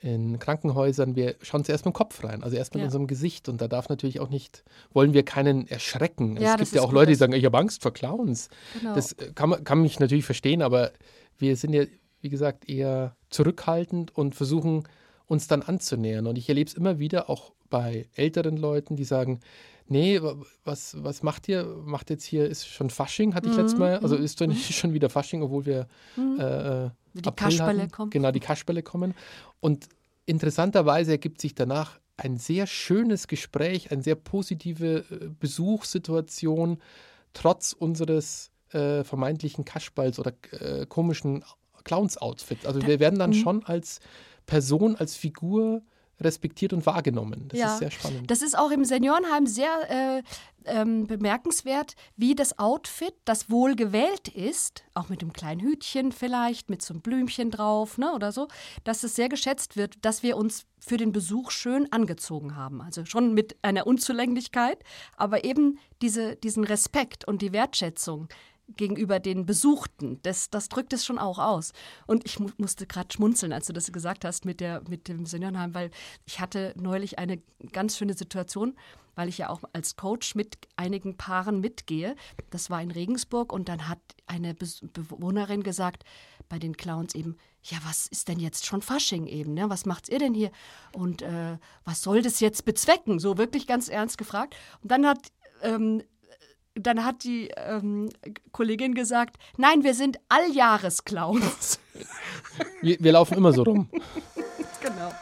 in 0.00 0.38
Krankenhäusern, 0.38 1.14
wir 1.14 1.36
schauen 1.42 1.64
zuerst 1.64 1.84
mit 1.84 1.94
dem 1.94 1.96
Kopf 1.96 2.24
rein, 2.24 2.42
also 2.42 2.56
erst 2.56 2.74
mit 2.74 2.80
ja. 2.80 2.86
unserem 2.86 3.06
Gesicht. 3.06 3.48
Und 3.48 3.60
da 3.60 3.68
darf 3.68 3.88
natürlich 3.88 4.20
auch 4.20 4.30
nicht, 4.30 4.64
wollen 4.92 5.12
wir 5.12 5.24
keinen 5.24 5.66
erschrecken. 5.68 6.36
Ja, 6.36 6.54
es 6.54 6.60
gibt 6.60 6.72
ja 6.72 6.82
auch 6.82 6.92
Leute, 6.92 7.12
die 7.12 7.16
sagen, 7.16 7.32
ich 7.32 7.44
habe 7.44 7.58
Angst 7.58 7.82
vor 7.82 7.92
Clowns. 7.92 8.48
Genau. 8.78 8.94
Das 8.94 9.12
äh, 9.12 9.32
kann, 9.34 9.50
man, 9.50 9.64
kann 9.64 9.82
mich 9.82 10.00
natürlich 10.00 10.24
verstehen, 10.24 10.62
aber 10.62 10.92
wir 11.36 11.56
sind 11.56 11.74
ja, 11.74 11.84
wie 12.20 12.30
gesagt, 12.30 12.68
eher 12.68 13.16
zurückhaltend 13.30 14.16
und 14.16 14.34
versuchen 14.34 14.84
uns 15.26 15.46
dann 15.46 15.62
anzunähern. 15.62 16.26
Und 16.26 16.38
ich 16.38 16.48
erlebe 16.48 16.68
es 16.68 16.74
immer 16.74 16.98
wieder, 16.98 17.28
auch 17.28 17.52
bei 17.70 18.06
älteren 18.14 18.56
Leuten, 18.56 18.96
die 18.96 19.04
sagen, 19.04 19.40
nee, 19.88 20.20
was, 20.64 21.02
was 21.02 21.22
macht 21.22 21.48
ihr? 21.48 21.64
Macht 21.64 22.10
jetzt 22.10 22.24
hier, 22.24 22.48
ist 22.48 22.66
schon 22.66 22.90
Fasching, 22.90 23.34
hatte 23.34 23.48
ich 23.48 23.54
mhm. 23.54 23.60
letztes 23.60 23.78
Mal. 23.78 23.98
Also 23.98 24.16
mhm. 24.16 24.24
ist 24.24 24.40
doch 24.40 24.46
nicht 24.46 24.74
schon 24.74 24.92
wieder 24.92 25.10
Fasching, 25.10 25.42
obwohl 25.42 25.66
wir 25.66 25.86
mhm. 26.16 26.38
äh, 26.40 26.84
äh 26.86 26.90
die 27.14 27.30
Kaschbälle 27.32 27.88
kommen. 27.88 28.10
Genau, 28.10 28.30
die 28.30 28.40
Kaschbälle 28.40 28.82
kommen. 28.82 29.14
Und 29.60 29.88
interessanterweise 30.26 31.12
ergibt 31.12 31.40
sich 31.40 31.54
danach 31.54 31.98
ein 32.16 32.36
sehr 32.36 32.66
schönes 32.66 33.28
Gespräch, 33.28 33.90
eine 33.90 34.02
sehr 34.02 34.14
positive 34.14 35.04
äh, 35.10 35.28
Besuchssituation, 35.38 36.78
trotz 37.32 37.72
unseres 37.72 38.50
äh, 38.70 39.04
vermeintlichen 39.04 39.64
Kaschballs 39.64 40.18
oder 40.18 40.32
äh, 40.52 40.86
komischen 40.86 41.44
Clowns-Outfits. 41.84 42.66
Also 42.66 42.86
wir 42.86 43.00
werden 43.00 43.18
dann 43.18 43.30
mhm. 43.30 43.34
schon 43.34 43.64
als 43.64 44.00
Person, 44.46 44.96
als 44.96 45.16
Figur 45.16 45.82
respektiert 46.20 46.72
und 46.72 46.84
wahrgenommen. 46.86 47.46
Das 47.48 47.58
ja. 47.58 47.72
ist 47.72 47.78
sehr 47.78 47.90
spannend. 47.90 48.30
Das 48.30 48.42
ist 48.42 48.58
auch 48.58 48.70
im 48.70 48.84
Seniorenheim 48.84 49.46
sehr 49.46 50.18
äh, 50.18 50.22
ähm, 50.64 51.06
bemerkenswert, 51.06 51.94
wie 52.16 52.34
das 52.34 52.58
Outfit, 52.58 53.14
das 53.24 53.50
wohl 53.50 53.74
gewählt 53.74 54.28
ist, 54.28 54.84
auch 54.94 55.08
mit 55.08 55.22
dem 55.22 55.32
kleinen 55.32 55.60
Hütchen 55.60 56.12
vielleicht, 56.12 56.70
mit 56.70 56.82
so 56.82 56.94
einem 56.94 57.00
Blümchen 57.00 57.50
drauf 57.50 57.98
ne, 57.98 58.12
oder 58.12 58.32
so, 58.32 58.48
dass 58.84 59.02
es 59.04 59.16
sehr 59.16 59.28
geschätzt 59.28 59.76
wird, 59.76 60.04
dass 60.04 60.22
wir 60.22 60.36
uns 60.36 60.66
für 60.78 60.96
den 60.96 61.12
Besuch 61.12 61.50
schön 61.50 61.90
angezogen 61.92 62.56
haben. 62.56 62.80
Also 62.80 63.04
schon 63.04 63.34
mit 63.34 63.56
einer 63.62 63.86
Unzulänglichkeit, 63.86 64.78
aber 65.16 65.44
eben 65.44 65.78
diese, 66.02 66.36
diesen 66.36 66.64
Respekt 66.64 67.26
und 67.26 67.42
die 67.42 67.52
Wertschätzung 67.52 68.28
gegenüber 68.76 69.18
den 69.20 69.46
Besuchten. 69.46 70.20
Das, 70.22 70.50
das 70.50 70.68
drückt 70.68 70.92
es 70.92 71.04
schon 71.04 71.18
auch 71.18 71.38
aus. 71.38 71.72
Und 72.06 72.24
ich 72.26 72.38
mu 72.38 72.48
musste 72.58 72.86
gerade 72.86 73.12
schmunzeln, 73.12 73.52
als 73.52 73.66
du 73.66 73.72
das 73.72 73.90
gesagt 73.92 74.24
hast 74.24 74.44
mit, 74.44 74.60
der, 74.60 74.82
mit 74.88 75.08
dem 75.08 75.26
Seniorenheim, 75.26 75.74
weil 75.74 75.90
ich 76.26 76.40
hatte 76.40 76.74
neulich 76.76 77.18
eine 77.18 77.40
ganz 77.72 77.96
schöne 77.96 78.14
Situation, 78.14 78.76
weil 79.14 79.28
ich 79.28 79.38
ja 79.38 79.48
auch 79.48 79.62
als 79.72 79.96
Coach 79.96 80.34
mit 80.34 80.56
einigen 80.76 81.16
Paaren 81.16 81.60
mitgehe. 81.60 82.14
Das 82.50 82.70
war 82.70 82.80
in 82.80 82.90
Regensburg 82.90 83.52
und 83.52 83.68
dann 83.68 83.88
hat 83.88 83.98
eine 84.26 84.54
Be 84.54 84.66
Bewohnerin 84.92 85.62
gesagt, 85.62 86.04
bei 86.48 86.58
den 86.58 86.76
Clowns 86.76 87.14
eben, 87.14 87.36
ja, 87.62 87.78
was 87.84 88.06
ist 88.06 88.28
denn 88.28 88.38
jetzt 88.38 88.64
schon 88.64 88.80
Fasching 88.80 89.26
eben, 89.26 89.54
ne? 89.54 89.68
Was 89.68 89.86
macht 89.86 90.08
ihr 90.08 90.18
denn 90.18 90.34
hier? 90.34 90.50
Und 90.92 91.22
äh, 91.22 91.58
was 91.84 92.02
soll 92.02 92.22
das 92.22 92.40
jetzt 92.40 92.64
bezwecken? 92.64 93.18
So 93.18 93.38
wirklich 93.38 93.66
ganz 93.66 93.88
ernst 93.88 94.18
gefragt. 94.18 94.54
Und 94.82 94.92
dann 94.92 95.06
hat 95.06 95.18
ähm, 95.62 96.02
dann 96.80 97.04
hat 97.04 97.24
die 97.24 97.50
ähm, 97.56 98.08
Kollegin 98.52 98.94
gesagt, 98.94 99.36
nein, 99.56 99.84
wir 99.84 99.94
sind 99.94 100.18
Alljahresclowns. 100.28 101.80
Wir, 102.80 102.96
wir 103.00 103.12
laufen 103.12 103.36
immer 103.36 103.52
so 103.52 103.64
rum. 103.64 103.88
genau. 104.80 105.12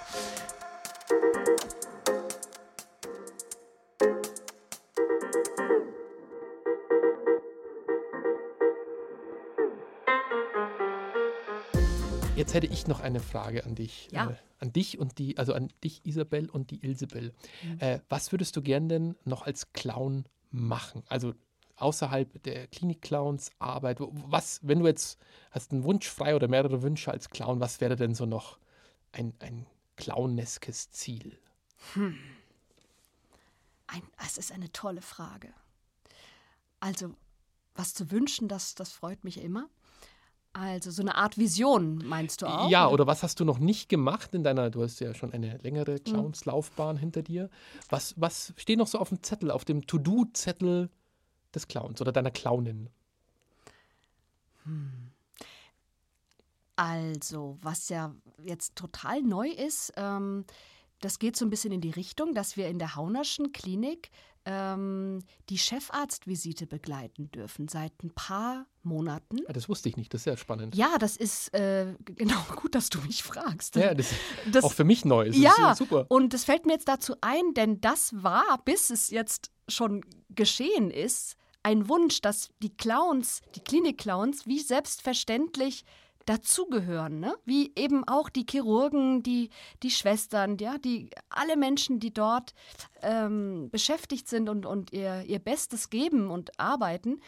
Jetzt 12.37 12.53
hätte 12.53 12.67
ich 12.67 12.87
noch 12.87 13.01
eine 13.01 13.21
Frage 13.21 13.65
an 13.65 13.75
dich. 13.75 14.09
Ja. 14.13 14.31
Äh, 14.31 14.35
an 14.59 14.73
dich 14.73 14.99
und 14.99 15.19
die, 15.19 15.39
also 15.39 15.55
an 15.55 15.69
dich, 15.83 16.05
Isabel 16.05 16.51
und 16.51 16.71
die 16.71 16.85
Ilsebel. 16.85 17.33
Mhm. 17.63 17.81
Äh, 17.81 18.01
was 18.09 18.33
würdest 18.33 18.57
du 18.57 18.63
gern 18.63 18.89
denn 18.89 19.17
noch 19.25 19.47
als 19.47 19.73
Clown 19.73 20.27
machen? 20.57 21.03
Also 21.09 21.35
außerhalb 21.77 22.43
der 22.43 22.67
Klinik-Clowns 22.69 23.51
Arbeit. 23.59 23.99
Was, 24.01 24.61
wenn 24.63 24.81
du 24.81 24.87
jetzt 24.87 25.19
hast 25.51 25.73
einen 25.73 25.85
Wunsch 25.85 26.09
frei 26.09 26.35
oder 26.35 26.49
mehrere 26.49 26.83
Wünsche 26.83 27.11
als 27.11 27.31
Clown, 27.31 27.61
was 27.61 27.81
wäre 27.81 27.97
denn 27.97 28.15
so 28.15 28.27
noch 28.27 28.59
ein, 29.13 29.35
ein 29.41 29.67
clowneskes 29.97 30.91
Ziel? 30.91 31.39
Hm. 31.95 32.19
Ein, 33.87 34.03
es 34.25 34.39
ist 34.39 34.53
eine 34.53 34.73
tolle 34.73 35.03
Frage. 35.03 35.53
Also, 36.81 37.15
was 37.75 37.95
zu 37.95 38.11
wünschen, 38.11 38.49
das, 38.49 38.75
das 38.75 38.93
freut 38.93 39.23
mich 39.23 39.41
immer. 39.43 39.69
Also 40.59 40.91
so 40.91 41.03
eine 41.03 41.17
Art 41.17 41.37
Vision, 41.37 41.99
meinst 42.07 42.41
du 42.41 42.47
auch? 42.47 42.71
Ja, 42.71 42.89
oder 42.89 43.07
was 43.07 43.23
hast 43.23 43.41
du 43.41 43.45
noch 43.45 43.59
nicht 43.59 43.91
gemacht 43.91 44.33
in 44.35 44.43
deiner, 44.43 44.71
du 44.71 44.83
hast 44.83 45.01
ja 45.01 45.13
schon 45.13 45.35
eine 45.35 45.59
längere 45.59 45.93
mhm. 45.93 46.05
Clownslaufbahn 46.05 46.97
hinter 46.97 47.23
dir. 47.23 47.51
Was, 47.91 48.15
was 48.17 48.55
steht 48.57 48.79
noch 48.79 48.87
so 48.87 48.99
auf 48.99 49.11
dem 49.11 49.23
Zettel, 49.23 49.51
auf 49.51 49.67
dem 49.67 49.87
To-Do-Zettel 49.87 50.89
des 51.55 51.69
Clowns 51.69 52.01
oder 52.01 52.11
deiner 52.11 52.31
Clownin? 52.31 52.89
Hm. 54.65 55.11
Also, 56.75 57.59
was 57.61 57.91
ja 57.91 58.15
jetzt 58.43 58.77
total 58.77 59.21
neu 59.21 59.49
ist, 59.49 59.93
ähm, 59.97 60.47
das 61.01 61.19
geht 61.19 61.37
so 61.37 61.45
ein 61.45 61.51
bisschen 61.51 61.73
in 61.73 61.83
die 61.83 61.91
Richtung, 61.91 62.35
dass 62.35 62.57
wir 62.57 62.69
in 62.69 62.79
der 62.79 62.97
Haunerschen 62.97 63.53
Klinik 63.53 64.11
ähm, 64.47 65.23
die 65.51 65.59
Chefarztvisite 65.59 66.67
begleiten 66.67 67.31
dürfen 67.33 67.69
seit 67.69 67.93
ein 68.03 68.11
paar 68.11 68.67
Monaten. 68.83 69.39
Ja, 69.39 69.45
ah, 69.49 69.53
das 69.53 69.69
wusste 69.69 69.89
ich 69.89 69.97
nicht, 69.97 70.15
das 70.15 70.21
ist 70.21 70.25
sehr 70.25 70.37
spannend. 70.37 70.75
Ja, 70.77 70.97
das 70.99 71.17
ist 71.17 71.53
äh, 71.53 71.95
genau 72.05 72.41
gut, 72.57 72.75
dass 72.75 72.89
du 72.89 73.01
mich 73.01 73.23
fragst. 73.25 73.75
Ja, 73.75 73.93
das, 73.93 74.13
ist 74.47 74.65
auch 74.65 74.73
für 74.73 74.85
mich 74.85 75.05
neu. 75.05 75.27
Das 75.27 75.37
ja, 75.37 75.73
ist 75.73 75.79
super. 75.79 76.07
Und 76.09 76.33
das 76.33 76.45
fällt 76.45 76.65
mir 76.65 76.73
jetzt 76.73 76.89
dazu 76.89 77.17
ein, 77.21 77.53
denn 77.55 77.81
das 77.81 78.23
war, 78.23 78.63
bis 78.65 78.91
es 78.91 79.11
jetzt 79.11 79.51
schon 79.69 80.05
geschehen 80.31 80.91
ist, 80.91 81.37
ein 81.65 81.89
Wunsch, 81.89 82.21
dass 82.21 82.51
die 82.63 82.77
Clowns, 82.77 83.43
die 83.57 83.61
Klinik-Clowns, 83.61 84.47
wie 84.47 84.61
selbstverständlich 84.61 85.85
dazugehören, 86.27 87.21
ne? 87.21 87.35
wie 87.45 87.73
eben 87.77 88.07
auch 88.07 88.29
die 88.29 88.45
Chirurgen, 88.49 89.23
die, 89.23 89.51
die 89.83 89.91
Schwestern, 89.91 90.59
ja, 90.59 90.77
die, 90.77 91.11
alle 91.31 91.57
Menschen, 91.57 92.01
die 92.01 92.13
dort 92.13 92.53
ähm, 93.01 93.71
beschäftigt 93.71 94.29
sind 94.29 94.49
und, 94.49 94.67
und 94.67 94.93
ihr, 94.93 95.23
ihr 95.23 95.39
Bestes 95.39 95.89
geben 95.89 96.31
und 96.31 96.59
arbeiten, 96.61 97.21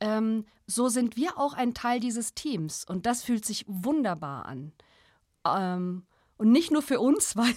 ähm, 0.00 0.44
so 0.66 0.88
sind 0.88 1.16
wir 1.16 1.38
auch 1.38 1.54
ein 1.54 1.74
Teil 1.74 2.00
dieses 2.00 2.34
Teams 2.34 2.84
und 2.84 3.06
das 3.06 3.22
fühlt 3.22 3.44
sich 3.44 3.64
wunderbar 3.68 4.46
an. 4.46 4.72
Ähm, 5.46 6.04
und 6.36 6.50
nicht 6.50 6.72
nur 6.72 6.82
für 6.82 6.98
uns, 6.98 7.36
weil 7.36 7.54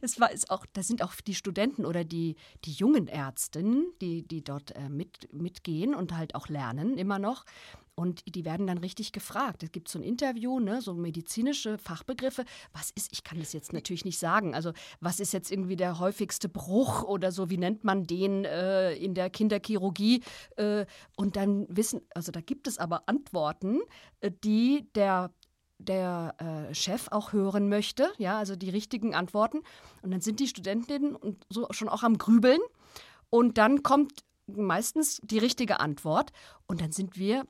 es 0.00 0.20
war 0.20 0.32
ist 0.32 0.50
auch, 0.50 0.66
da 0.72 0.82
sind 0.82 1.02
auch 1.02 1.14
die 1.14 1.34
Studenten 1.34 1.84
oder 1.84 2.04
die, 2.04 2.34
die 2.64 2.72
jungen 2.72 3.06
Ärztinnen, 3.06 3.86
die, 4.00 4.26
die 4.26 4.42
dort 4.42 4.74
äh, 4.74 4.88
mit, 4.88 5.32
mitgehen 5.32 5.94
und 5.94 6.16
halt 6.16 6.34
auch 6.34 6.48
lernen 6.48 6.98
immer 6.98 7.18
noch. 7.18 7.44
Und 7.98 8.22
die 8.34 8.44
werden 8.44 8.66
dann 8.66 8.76
richtig 8.76 9.12
gefragt. 9.12 9.62
Es 9.62 9.72
gibt 9.72 9.88
so 9.88 9.98
ein 9.98 10.02
Interview, 10.02 10.60
ne, 10.60 10.82
so 10.82 10.92
medizinische 10.92 11.78
Fachbegriffe. 11.78 12.44
Was 12.74 12.90
ist, 12.90 13.10
ich 13.10 13.24
kann 13.24 13.38
das 13.38 13.54
jetzt 13.54 13.72
natürlich 13.72 14.04
nicht 14.04 14.18
sagen, 14.18 14.54
also 14.54 14.72
was 15.00 15.18
ist 15.18 15.32
jetzt 15.32 15.50
irgendwie 15.50 15.76
der 15.76 15.98
häufigste 15.98 16.50
Bruch 16.50 17.04
oder 17.04 17.32
so, 17.32 17.48
wie 17.48 17.56
nennt 17.56 17.84
man 17.84 18.04
den 18.04 18.44
äh, 18.44 18.92
in 18.92 19.14
der 19.14 19.30
Kinderchirurgie? 19.30 20.22
Äh, 20.56 20.84
und 21.16 21.36
dann 21.36 21.66
wissen, 21.70 22.02
also 22.14 22.32
da 22.32 22.42
gibt 22.42 22.66
es 22.66 22.76
aber 22.76 23.08
Antworten, 23.08 23.80
äh, 24.20 24.30
die 24.44 24.88
der 24.94 25.32
der 25.78 26.34
äh, 26.38 26.74
Chef 26.74 27.08
auch 27.10 27.32
hören 27.32 27.68
möchte, 27.68 28.10
ja, 28.18 28.38
also 28.38 28.56
die 28.56 28.70
richtigen 28.70 29.14
Antworten. 29.14 29.62
Und 30.02 30.10
dann 30.10 30.20
sind 30.20 30.40
die 30.40 30.48
Studentinnen 30.48 31.14
und 31.14 31.46
so 31.50 31.66
schon 31.70 31.88
auch 31.88 32.02
am 32.02 32.18
Grübeln. 32.18 32.60
Und 33.30 33.58
dann 33.58 33.82
kommt 33.82 34.24
meistens 34.46 35.20
die 35.22 35.38
richtige 35.38 35.80
Antwort. 35.80 36.32
Und 36.66 36.80
dann 36.80 36.92
sind 36.92 37.18
wir 37.18 37.44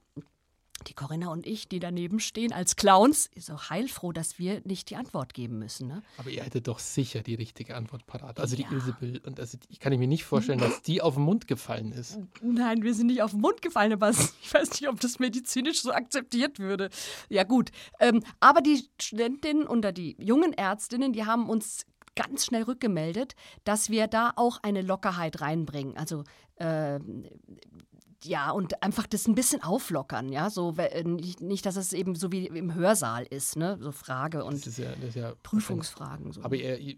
die 0.87 0.95
Corinna 0.95 1.29
und 1.29 1.47
ich, 1.47 1.69
die 1.69 1.81
daneben 1.81 2.21
stehen 2.21 2.53
als 2.53 2.77
Clowns, 2.77 3.31
auch 3.51 3.71
heilfroh, 3.71 4.13
dass 4.13 4.39
wir 4.39 4.61
nicht 4.65 4.91
die 4.91 4.97
Antwort 4.97 5.35
geben 5.35 5.59
müssen. 5.59 5.89
Ne? 5.89 6.03
Aber 6.19 6.31
ihr 6.31 6.43
hättet 6.43 6.69
doch 6.69 6.79
sicher 6.79 7.23
die 7.23 7.35
richtige 7.35 7.77
Antwort 7.77 8.07
parat. 8.07 8.39
Also 8.39 8.57
ja. 8.57 8.69
die 8.69 8.75
Ilsebill. 8.75 9.21
Und 9.25 9.41
also 9.41 9.59
ich 9.69 9.81
kann 9.81 9.97
mir 9.99 10.07
nicht 10.07 10.25
vorstellen, 10.25 10.59
dass 10.59 10.83
die 10.83 11.01
auf 11.01 11.15
den 11.15 11.23
Mund 11.25 11.47
gefallen 11.47 11.93
ist. 11.93 12.19
Nein, 12.43 12.83
wir 12.83 12.95
sind 12.95 13.09
nicht 13.09 13.23
auf 13.23 13.31
den 13.31 13.41
Mund 13.41 13.63
gefallen, 13.63 13.93
aber 13.93 14.11
ich 14.43 14.53
weiß 14.55 14.71
nicht, 14.73 14.89
ob 14.89 15.01
das 15.01 15.19
medizinisch 15.19 15.81
so 15.83 15.93
akzeptiert 15.93 16.59
würde. 16.59 16.91
Ja, 17.29 17.45
gut. 17.45 17.71
Ähm, 17.99 18.23
aber 18.41 18.61
die 18.61 18.89
Studentinnen 19.01 19.67
oder 19.67 19.93
die 19.93 20.17
jungen 20.19 20.53
Ärztinnen, 20.53 21.13
die 21.13 21.25
haben 21.25 21.49
uns 21.49 21.87
ganz 22.17 22.47
schnell 22.47 22.65
rückgemeldet, 22.65 23.35
dass 23.65 23.91
wir 23.91 24.09
da 24.09 24.33
auch 24.37 24.59
eine 24.63 24.83
Lockerheit 24.83 25.41
reinbringen. 25.41 25.97
Also 25.97 26.25
äh, 26.57 26.99
ja, 28.25 28.51
und 28.51 28.83
einfach 28.83 29.07
das 29.07 29.29
ein 29.29 29.35
bisschen 29.35 29.63
auflockern, 29.63 30.31
ja, 30.31 30.51
so 30.51 30.75
äh, 30.79 31.05
nicht, 31.05 31.41
nicht, 31.41 31.65
dass 31.67 31.77
es 31.77 31.93
eben 31.93 32.17
so 32.17 32.33
wie 32.33 32.47
im 32.47 32.75
Hörsaal 32.75 33.25
ist, 33.25 33.57
ne, 33.57 33.79
so 33.81 33.93
Frage 33.93 34.45
und 34.45 34.65
ja, 34.79 34.91
ja 35.15 35.33
Prüfungsfragen. 35.43 36.33
So. 36.33 36.43
Aber 36.43 36.57
ihr, 36.57 36.97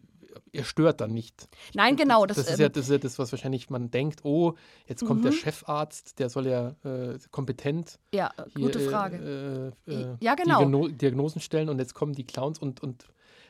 ihr 0.52 0.64
stört 0.64 1.00
dann 1.00 1.12
nicht. 1.12 1.48
Nein, 1.74 1.96
genau. 1.96 2.26
Das, 2.26 2.36
das, 2.36 2.46
ist, 2.46 2.54
ähm, 2.54 2.60
ja, 2.60 2.68
das 2.68 2.84
ist 2.84 2.90
ja 2.90 2.98
das, 2.98 3.18
was 3.18 3.32
wahrscheinlich 3.32 3.70
man 3.70 3.90
denkt, 3.90 4.24
oh, 4.24 4.54
jetzt 4.86 5.04
kommt 5.04 5.20
mhm. 5.20 5.24
der 5.24 5.32
Chefarzt, 5.32 6.18
der 6.18 6.30
soll 6.30 6.46
ja 6.46 6.74
äh, 6.84 7.18
kompetent 7.30 7.98
ja, 8.14 8.32
hier, 8.54 8.66
gute 8.66 8.80
Frage. 8.80 9.74
Äh, 9.86 9.92
äh, 9.92 10.16
ja, 10.20 10.34
genau. 10.34 10.58
Diagno 10.58 10.88
Diagnosen 10.88 11.40
stellen 11.40 11.68
und 11.68 11.78
jetzt 11.78 11.94
kommen 11.94 12.14
die 12.14 12.24
Clowns 12.24 12.58
und, 12.58 12.82
und 12.82 13.04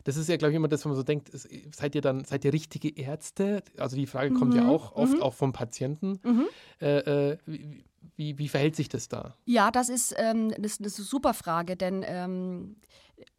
das 0.05 0.17
ist 0.17 0.29
ja, 0.29 0.37
glaube 0.37 0.53
ich, 0.53 0.57
immer 0.57 0.69
das, 0.69 0.85
wenn 0.85 0.91
man 0.91 0.97
so 0.97 1.03
denkt, 1.03 1.31
seid 1.75 1.95
ihr 1.95 2.01
dann, 2.01 2.25
seid 2.25 2.45
ihr 2.45 2.53
richtige 2.53 2.97
Ärzte? 2.97 3.63
Also 3.77 3.97
die 3.97 4.07
Frage 4.07 4.33
kommt 4.33 4.53
mhm. 4.53 4.61
ja 4.61 4.69
auch 4.69 4.95
oft 4.95 5.15
mhm. 5.15 5.23
auch 5.23 5.35
vom 5.35 5.53
Patienten. 5.53 6.21
Mhm. 6.23 6.49
Äh, 6.81 7.33
äh, 7.33 7.39
wie, 8.17 8.39
wie, 8.39 8.49
verhält 8.49 8.77
sich 8.77 8.89
das 8.89 9.09
da? 9.09 9.37
Ja, 9.45 9.71
das 9.71 9.89
ist, 9.89 10.15
ähm, 10.17 10.51
das, 10.59 10.79
das 10.79 10.93
ist 10.93 10.99
eine 10.99 11.07
super 11.07 11.35
Frage, 11.35 11.77
denn 11.77 12.05
ähm, 12.07 12.77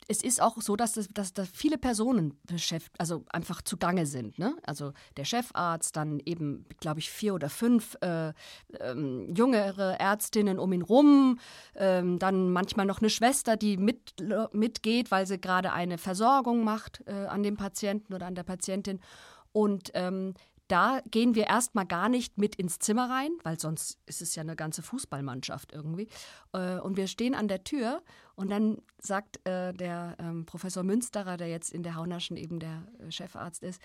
es 0.09 0.23
ist 0.23 0.41
auch 0.41 0.59
so, 0.59 0.75
dass, 0.75 0.93
das, 0.93 1.07
dass 1.09 1.33
da 1.33 1.45
viele 1.45 1.77
Personen 1.77 2.33
beschäftigt, 2.43 2.99
also 2.99 3.23
einfach 3.29 3.61
zugange 3.61 4.07
sind. 4.07 4.39
Ne? 4.39 4.55
Also 4.63 4.91
der 5.17 5.23
Chefarzt, 5.23 5.95
dann 5.95 6.19
eben, 6.25 6.65
glaube 6.79 6.99
ich, 6.99 7.11
vier 7.11 7.35
oder 7.35 7.47
fünf 7.47 7.95
äh, 8.01 8.33
ähm, 8.79 9.31
jüngere 9.35 9.99
Ärztinnen 9.99 10.57
um 10.57 10.73
ihn 10.73 10.81
rum, 10.81 11.39
ähm, 11.75 12.17
dann 12.17 12.49
manchmal 12.49 12.87
noch 12.87 13.01
eine 13.01 13.11
Schwester, 13.11 13.55
die 13.55 13.77
mit, 13.77 14.15
mitgeht, 14.51 15.11
weil 15.11 15.27
sie 15.27 15.39
gerade 15.39 15.73
eine 15.73 15.99
Versorgung 15.99 16.63
macht 16.63 17.03
äh, 17.05 17.11
an 17.11 17.43
dem 17.43 17.55
Patienten 17.55 18.15
oder 18.15 18.25
an 18.25 18.35
der 18.35 18.43
Patientin. 18.43 18.99
Und 19.51 19.91
ähm, 19.93 20.33
da 20.69 21.01
gehen 21.09 21.35
wir 21.35 21.47
erstmal 21.47 21.85
gar 21.85 22.09
nicht 22.09 22.37
mit 22.37 22.55
ins 22.55 22.79
Zimmer 22.79 23.09
rein, 23.09 23.31
weil 23.43 23.59
sonst 23.59 23.97
ist 24.05 24.21
es 24.21 24.35
ja 24.35 24.43
eine 24.43 24.55
ganze 24.55 24.81
Fußballmannschaft 24.83 25.73
irgendwie. 25.73 26.07
Äh, 26.53 26.79
und 26.79 26.95
wir 26.95 27.07
stehen 27.07 27.35
an 27.35 27.47
der 27.47 27.63
Tür 27.63 28.01
und 28.35 28.49
dann 28.49 28.77
sagt 28.99 29.45
äh, 29.45 29.73
der 29.73 30.15
ähm, 30.17 30.45
Professor 30.45 30.83
Münsterer, 30.83 31.35
der 31.35 31.49
jetzt 31.49 31.73
in 31.73 31.83
der 31.83 31.95
Haunerschen 31.95 32.37
eben 32.37 32.59
der 32.59 32.83
äh, 32.99 33.11
Chefarzt 33.11 33.63
ist 33.63 33.81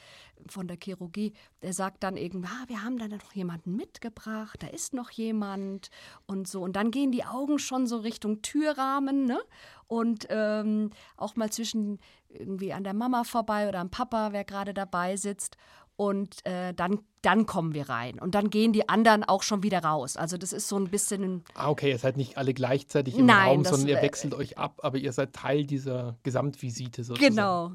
von 0.46 0.68
der 0.68 0.76
Chirurgie, 0.80 1.32
der 1.62 1.72
sagt 1.72 2.04
dann 2.04 2.16
irgendwann, 2.16 2.52
ah, 2.62 2.68
wir 2.68 2.84
haben 2.84 2.98
da 2.98 3.08
noch 3.08 3.32
jemanden 3.32 3.74
mitgebracht, 3.74 4.62
da 4.62 4.68
ist 4.68 4.94
noch 4.94 5.10
jemand 5.10 5.90
und 6.26 6.46
so. 6.46 6.62
Und 6.62 6.76
dann 6.76 6.90
gehen 6.90 7.10
die 7.10 7.24
Augen 7.24 7.58
schon 7.58 7.86
so 7.86 7.96
Richtung 7.96 8.42
Türrahmen, 8.42 9.24
ne? 9.24 9.40
Und 9.86 10.26
ähm, 10.30 10.90
auch 11.16 11.34
mal 11.34 11.50
zwischen 11.50 11.98
irgendwie 12.28 12.72
an 12.72 12.84
der 12.84 12.94
Mama 12.94 13.24
vorbei 13.24 13.68
oder 13.68 13.80
am 13.80 13.90
Papa, 13.90 14.32
wer 14.32 14.44
gerade 14.44 14.74
dabei 14.74 15.16
sitzt. 15.16 15.56
Und 15.96 16.44
äh, 16.44 16.74
dann 16.74 17.00
dann 17.24 17.46
kommen 17.46 17.74
wir 17.74 17.88
rein. 17.88 18.18
Und 18.18 18.34
dann 18.34 18.50
gehen 18.50 18.72
die 18.72 18.88
anderen 18.88 19.24
auch 19.24 19.42
schon 19.42 19.62
wieder 19.62 19.82
raus. 19.82 20.16
Also 20.16 20.36
das 20.36 20.52
ist 20.52 20.68
so 20.68 20.76
ein 20.76 20.88
bisschen. 20.88 21.42
Ah, 21.54 21.70
okay, 21.70 21.90
ihr 21.90 21.98
seid 21.98 22.16
nicht 22.16 22.36
alle 22.36 22.52
gleichzeitig 22.52 23.16
im 23.16 23.26
Nein, 23.26 23.48
Raum, 23.48 23.62
das, 23.62 23.70
sondern 23.70 23.88
ihr 23.88 23.98
äh, 23.98 24.02
wechselt 24.02 24.34
euch 24.34 24.58
ab, 24.58 24.80
aber 24.82 24.98
ihr 24.98 25.12
seid 25.12 25.32
Teil 25.32 25.64
dieser 25.64 26.16
Gesamtvisite 26.22 27.02
sozusagen. 27.04 27.34
Genau. 27.34 27.72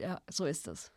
Ja, 0.00 0.20
so 0.30 0.46
ist 0.46 0.68
es. 0.68 0.90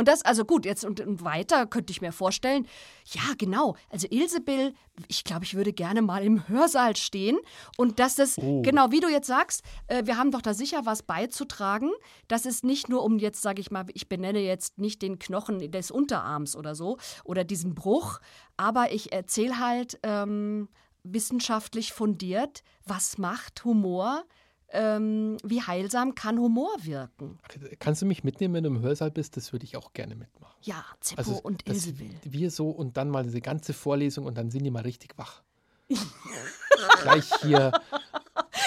Und 0.00 0.08
das, 0.08 0.22
also 0.22 0.46
gut, 0.46 0.64
jetzt 0.64 0.82
und, 0.82 0.98
und 1.00 1.24
weiter 1.24 1.66
könnte 1.66 1.90
ich 1.90 2.00
mir 2.00 2.10
vorstellen, 2.10 2.66
ja, 3.04 3.34
genau. 3.36 3.76
Also 3.90 4.06
Ilsebill, 4.08 4.72
ich 5.08 5.24
glaube, 5.24 5.44
ich 5.44 5.54
würde 5.54 5.74
gerne 5.74 6.00
mal 6.00 6.24
im 6.24 6.48
Hörsaal 6.48 6.96
stehen. 6.96 7.36
Und 7.76 7.98
dass 7.98 8.14
das, 8.14 8.38
Oh. 8.38 8.62
genau 8.62 8.90
wie 8.92 9.00
du 9.00 9.08
jetzt 9.10 9.26
sagst, 9.26 9.62
äh, 9.88 10.06
wir 10.06 10.16
haben 10.16 10.30
doch 10.30 10.40
da 10.40 10.54
sicher 10.54 10.86
was 10.86 11.02
beizutragen. 11.02 11.90
Das 12.28 12.46
ist 12.46 12.64
nicht 12.64 12.88
nur 12.88 13.04
um 13.04 13.18
jetzt, 13.18 13.42
sage 13.42 13.60
ich 13.60 13.70
mal, 13.70 13.84
ich 13.92 14.08
benenne 14.08 14.40
jetzt 14.40 14.78
nicht 14.78 15.02
den 15.02 15.18
Knochen 15.18 15.70
des 15.70 15.90
Unterarms 15.90 16.56
oder 16.56 16.74
so 16.74 16.96
oder 17.22 17.44
diesen 17.44 17.74
Bruch, 17.74 18.20
aber 18.56 18.92
ich 18.92 19.12
erzähle 19.12 19.58
halt 19.58 19.98
ähm, 20.02 20.68
wissenschaftlich 21.02 21.92
fundiert, 21.92 22.62
was 22.86 23.18
macht 23.18 23.66
Humor, 23.66 24.24
ähm, 24.72 25.36
wie 25.42 25.62
heilsam 25.62 26.14
kann 26.14 26.38
Humor 26.38 26.70
wirken. 26.82 27.38
Kannst 27.78 28.02
du 28.02 28.06
mich 28.06 28.22
mitnehmen, 28.24 28.54
wenn 28.54 28.64
du 28.64 28.70
im 28.70 28.80
Hörsaal 28.80 29.10
bist? 29.10 29.36
Das 29.36 29.52
würde 29.52 29.64
ich 29.64 29.76
auch 29.76 29.92
gerne 29.92 30.14
mitmachen. 30.14 30.54
Ja, 30.62 30.84
Zippo 31.00 31.18
Also, 31.20 31.40
und 31.42 31.68
dass 31.68 31.76
Ilsebill. 31.86 32.14
wir 32.24 32.50
so 32.50 32.70
und 32.70 32.96
dann 32.96 33.08
mal 33.10 33.24
diese 33.24 33.40
ganze 33.40 33.72
Vorlesung 33.72 34.26
und 34.26 34.36
dann 34.38 34.50
sind 34.50 34.64
die 34.64 34.70
mal 34.70 34.82
richtig 34.82 35.16
wach. 35.18 35.42
Gleich 37.02 37.30
hier 37.42 37.72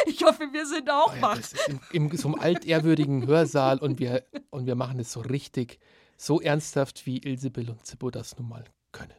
Ich 0.06 0.24
hoffe, 0.24 0.44
wir 0.52 0.66
sind 0.66 0.90
auch 0.90 1.12
Oh 1.14 1.16
ja, 1.16 1.22
wach. 1.22 1.40
im, 1.68 1.80
im, 2.10 2.18
so 2.18 2.28
einem 2.30 2.40
altehrwürdigen 2.40 3.26
Hörsaal 3.28 3.78
und 3.80 4.00
wir, 4.00 4.24
und 4.50 4.66
wir 4.66 4.76
machen 4.76 5.00
es 5.00 5.12
so 5.12 5.22
richtig, 5.22 5.80
so 6.18 6.42
ernsthaft, 6.42 7.06
wie 7.06 7.20
Ilsebill 7.20 7.70
und 7.70 7.86
Zippo 7.86 8.10
das 8.12 8.38
nun 8.38 8.50
mal 8.50 8.66
können. 8.92 9.14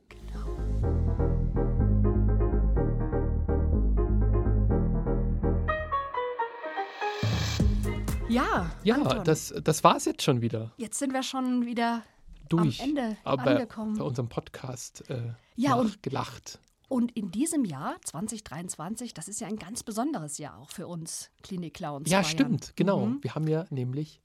Ja, 8.35 8.71
Ja, 8.83 8.95
Anton, 8.97 9.25
das, 9.25 9.55
das 9.63 9.85
war 9.85 9.97
es 9.97 10.05
jetzt 10.05 10.23
schon 10.23 10.41
wieder. 10.43 10.73
jetzt 10.77 10.99
sind 10.99 11.13
wir 11.13 11.23
schon 11.23 11.65
wieder 11.67 12.03
Durch. 12.49 12.81
am 12.83 12.89
Ende 12.91 13.17
Aber 13.25 13.47
angekommen. 13.53 13.97
bei 13.99 14.05
unserem 14.05 14.29
Podcast 14.29 15.09
äh, 15.11 15.33
Ja, 15.57 15.75
und- 15.75 16.03
gelacht. 16.03 16.59
Und 16.89 17.17
in 17.17 17.31
diesem 17.31 17.65
Jahr, 17.65 17.97
2023, 18.05 19.15
das 19.15 19.27
ist 19.27 19.41
ja 19.41 19.47
ein 19.49 19.57
ganz 19.57 19.83
besonderes 19.83 20.39
Jahr 20.39 20.59
auch 20.59 20.71
für 20.71 20.87
uns 20.87 21.31
Klinik-Clowns. 21.43 22.11
Ja, 22.11 22.23
stimmt, 22.23 22.75
genau. 22.77 23.07
Mhm. 23.07 23.19
Wir 23.23 23.35
haben 23.35 23.49
ja 23.49 23.65
nämlich 23.71 24.21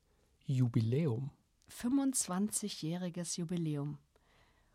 Jubiläum. 0.45 1.31
25-jähriges 1.71 3.37
Jubiläum. 3.39 3.97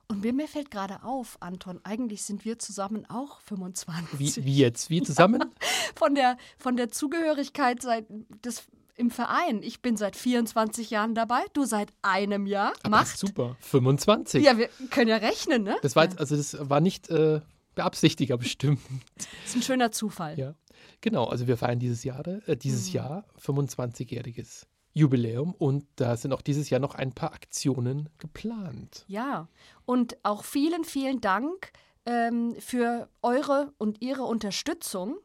Und 0.08 0.22
mir, 0.22 0.32
mir 0.32 0.48
fällt 0.48 0.70
gerade 0.70 1.02
auf, 1.02 1.36
Anton, 1.40 1.80
eigentlich 1.84 2.22
sind 2.22 2.44
wir 2.44 2.58
zusammen 2.58 3.08
auch 3.08 3.40
25. 3.42 4.18
Wie, 4.18 4.44
wie 4.44 4.56
jetzt? 4.58 4.90
Wie 4.90 5.02
zusammen? 5.02 5.42
Von, 5.96 6.14
der, 6.14 6.36
von 6.58 6.76
der 6.76 6.90
Zugehörigkeit 6.90 7.80
seit 7.80 8.06
des, 8.44 8.66
im 8.96 9.10
Verein. 9.10 9.62
Ich 9.62 9.82
bin 9.82 9.96
seit 9.96 10.16
24 10.16 10.90
Jahren 10.90 11.14
dabei, 11.14 11.40
du 11.52 11.64
seit 11.64 11.92
einem 12.02 12.46
Jahr. 12.46 12.72
Aber 12.82 12.90
Macht. 12.90 13.18
super. 13.18 13.56
25. 13.60 14.44
Ja, 14.44 14.56
wir 14.56 14.68
können 14.90 15.08
ja 15.08 15.16
rechnen, 15.16 15.62
ne? 15.62 15.76
Das 15.82 15.96
war 15.96 16.04
jetzt, 16.04 16.18
also 16.18 16.36
das 16.36 16.56
war 16.68 16.80
nicht 16.80 17.08
äh, 17.10 17.40
beabsichtigt, 17.74 18.32
aber 18.32 18.42
bestimmt. 18.42 18.80
Das 19.16 19.26
ist 19.46 19.56
ein 19.56 19.62
schöner 19.62 19.92
Zufall. 19.92 20.38
Ja, 20.38 20.54
genau. 21.00 21.24
Also 21.24 21.46
wir 21.46 21.56
feiern 21.56 21.78
dieses 21.78 22.04
Jahr, 22.04 22.26
äh, 22.26 22.56
dieses 22.56 22.92
Jahr 22.92 23.24
25-jähriges 23.40 24.66
Jubiläum 24.92 25.54
und 25.54 25.86
da 25.96 26.16
sind 26.16 26.32
auch 26.32 26.42
dieses 26.42 26.70
Jahr 26.70 26.80
noch 26.80 26.94
ein 26.94 27.12
paar 27.12 27.32
Aktionen 27.32 28.08
geplant. 28.18 29.04
Ja, 29.08 29.48
und 29.84 30.16
auch 30.22 30.44
vielen, 30.44 30.84
vielen 30.84 31.20
Dank 31.20 31.72
ähm, 32.06 32.54
für 32.60 33.08
eure 33.20 33.72
und 33.78 34.00
ihre 34.02 34.22
Unterstützung 34.22 35.16